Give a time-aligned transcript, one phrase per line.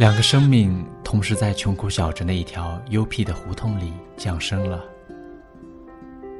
[0.00, 4.82] 两个生命同时在穷苦小镇的一条幽僻的胡同里降生了，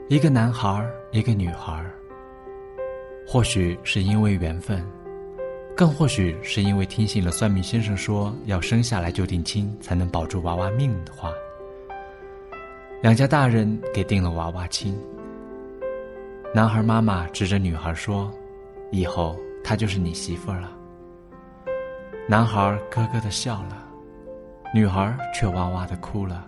[0.08, 0.82] 一个男孩，
[1.12, 1.84] 一个女孩。
[3.28, 4.82] 或许是因为缘分，
[5.76, 11.30] 更或许是因为听信了算命先生说要生下来就定亲才能保住娃娃命的话，
[13.02, 14.98] 两家大人给定了娃娃亲。
[16.54, 18.32] 男孩妈妈指着女孩说
[18.90, 20.74] ：“以后她就是你媳妇儿了。”
[22.30, 23.84] 男孩咯咯的笑了，
[24.72, 26.46] 女孩却哇哇的哭了。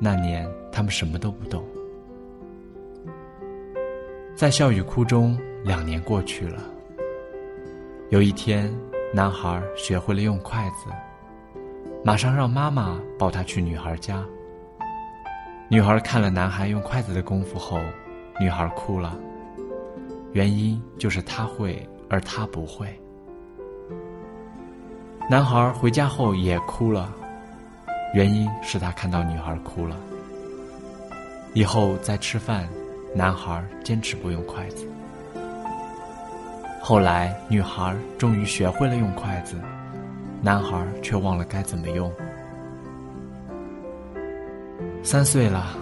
[0.00, 1.64] 那年他们什么都不懂，
[4.34, 6.60] 在笑与哭中，两年过去了。
[8.10, 8.68] 有一天，
[9.14, 10.90] 男孩学会了用筷子，
[12.04, 14.24] 马上让妈妈抱他去女孩家。
[15.70, 17.78] 女孩看了男孩用筷子的功夫后，
[18.40, 19.16] 女孩哭了，
[20.32, 22.88] 原因就是他会，而他不会。
[25.30, 27.12] 男孩回家后也哭了，
[28.14, 29.94] 原因是他看到女孩哭了。
[31.52, 32.66] 以后再吃饭，
[33.14, 34.88] 男孩坚持不用筷子。
[36.80, 39.60] 后来女孩终于学会了用筷子，
[40.40, 42.10] 男孩却忘了该怎么用。
[45.02, 45.76] 三岁了，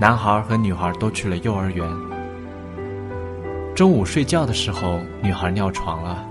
[0.00, 1.88] 男孩和女孩都去了幼儿园。
[3.72, 6.28] 中午睡觉的时候，女孩尿床了。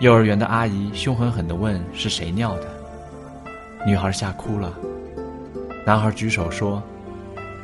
[0.00, 2.66] 幼儿园的阿姨凶狠狠地问：“是谁尿的？”
[3.86, 4.74] 女孩吓哭了。
[5.86, 6.82] 男孩举手说：“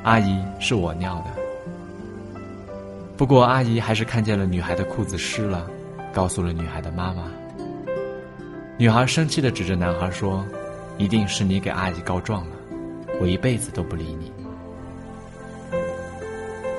[0.04, 1.30] 阿姨，是我尿的。”
[3.16, 5.66] 不过阿姨还是看见了女孩的裤子湿了，
[6.12, 7.24] 告诉了女孩的妈妈。
[8.78, 10.46] 女孩生气地指着男孩说
[10.96, 12.56] ：“一定是你给阿姨告状了，
[13.20, 14.32] 我一辈子都不理你。”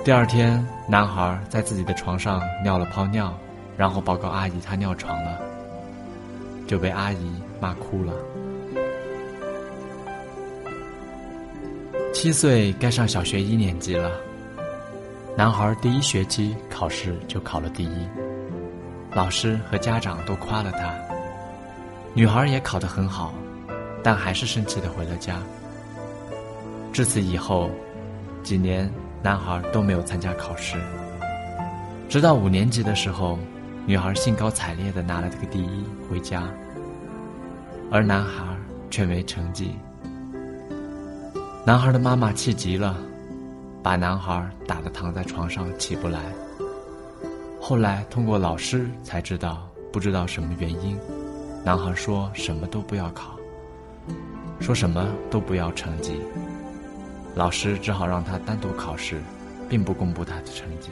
[0.03, 3.37] 第二天，男孩在自己的床上尿了泡尿。
[3.77, 5.39] 然后报告阿姨，他尿床了，
[6.67, 8.13] 就被阿姨骂哭了。
[12.13, 14.11] 七岁该上小学一年级了，
[15.35, 18.07] 男孩第一学期考试就考了第一，
[19.13, 20.93] 老师和家长都夸了他。
[22.13, 23.33] 女孩也考得很好，
[24.03, 25.37] 但还是生气的回了家。
[26.93, 27.71] 至此以后，
[28.43, 28.87] 几年
[29.23, 30.77] 男孩都没有参加考试，
[32.09, 33.39] 直到五年级的时候。
[33.87, 36.43] 女孩兴高采烈的拿了这个第一回家，
[37.89, 38.45] 而男孩
[38.89, 39.75] 却没成绩。
[41.65, 42.95] 男孩的妈妈气急了，
[43.81, 46.19] 把男孩打得躺在床上起不来。
[47.59, 50.97] 后来通过老师才知道，不知道什么原因，
[51.65, 53.35] 男孩说什么都不要考，
[54.59, 56.21] 说什么都不要成绩。
[57.35, 59.21] 老师只好让他单独考试，
[59.67, 60.91] 并不公布他的成绩。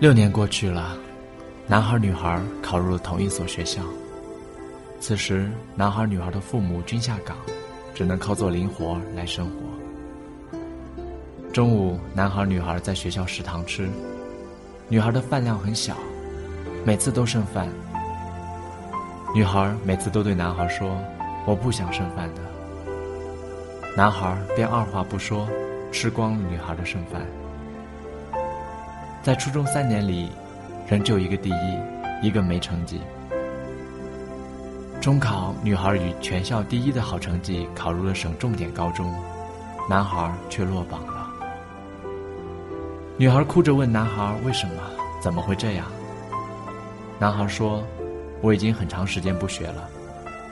[0.00, 0.96] 六年过去了，
[1.66, 3.82] 男孩女孩考入了同一所学校。
[4.98, 7.36] 此时，男孩女孩的父母均下岗，
[7.92, 10.58] 只能靠做零活来生活。
[11.52, 13.90] 中午，男孩女孩在学校食堂吃，
[14.88, 15.94] 女孩的饭量很小，
[16.82, 17.68] 每次都剩饭。
[19.34, 20.96] 女孩每次都对男孩说
[21.46, 22.40] ：“我不想剩饭的。”
[23.94, 25.46] 男孩便二话不说，
[25.92, 27.20] 吃光女孩的剩饭。
[29.22, 30.30] 在初中三年里，
[30.88, 31.78] 仍旧一个第一，
[32.22, 33.00] 一个没成绩。
[34.98, 39.14] 中考，女孩以全校第一的好成绩考入了省重点高中，
[39.90, 41.30] 男孩却落榜了。
[43.18, 44.74] 女孩哭着问男孩：“为什么？
[45.20, 45.86] 怎么会这样？”
[47.20, 47.84] 男孩说
[48.40, 49.86] ：“我已经很长时间不学了，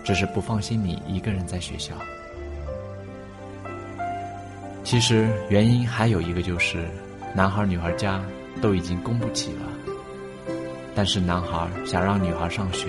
[0.05, 1.95] 只是不放心你一个人在学校。”
[4.85, 6.87] 其实原因还有一个就是，
[7.35, 8.21] 男孩女孩家。
[8.61, 10.55] 都已经供不起了，
[10.95, 12.89] 但是男孩想让女孩上学，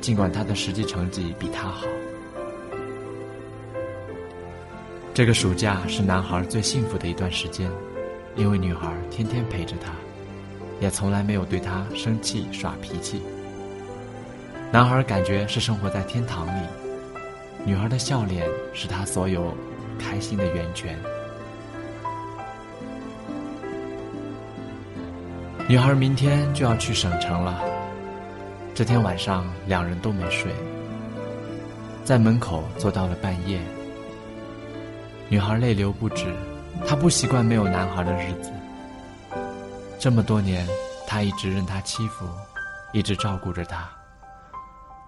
[0.00, 1.86] 尽管他的实际成绩比他好。
[5.12, 7.68] 这个暑假是男孩最幸福的一段时间，
[8.36, 9.90] 因为女孩天天陪着他，
[10.80, 13.20] 也从来没有对他生气耍脾气。
[14.70, 16.66] 男孩感觉是生活在天堂里，
[17.64, 19.52] 女孩的笑脸是他所有
[19.98, 20.96] 开心的源泉。
[25.68, 27.62] 女孩明天就要去省城了。
[28.74, 30.50] 这天晚上，两人都没睡，
[32.06, 33.60] 在门口坐到了半夜。
[35.28, 36.34] 女孩泪流不止，
[36.86, 38.50] 她不习惯没有男孩的日子。
[39.98, 40.66] 这么多年，
[41.06, 42.24] 她一直任他欺负，
[42.94, 43.86] 一直照顾着他。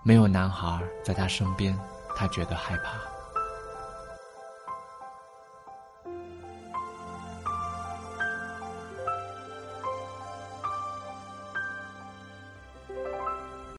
[0.03, 1.75] 没有男孩在她身边，
[2.15, 2.91] 她觉得害怕。